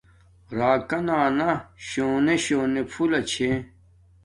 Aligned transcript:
راکانا 0.59 1.19
نا 1.37 1.51
شونے 1.87 2.35
شونے 2.45 2.81
پھولہ 2.91 3.21
چھے 3.29 3.49